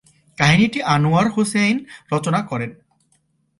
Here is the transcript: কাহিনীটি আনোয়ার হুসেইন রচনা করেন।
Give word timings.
কাহিনীটি 0.37 0.79
আনোয়ার 0.85 1.27
হুসেইন 1.31 1.77
রচনা 2.11 2.39
করেন। 2.41 2.71